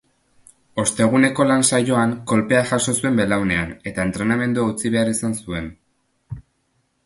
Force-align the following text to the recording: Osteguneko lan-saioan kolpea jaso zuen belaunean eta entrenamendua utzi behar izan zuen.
Osteguneko 0.83 1.45
lan-saioan 1.49 2.15
kolpea 2.33 2.63
jaso 2.71 2.95
zuen 3.03 3.21
belaunean 3.23 3.77
eta 3.93 4.09
entrenamendua 4.09 4.67
utzi 4.75 4.95
behar 4.99 5.15
izan 5.15 5.41
zuen. 5.45 5.73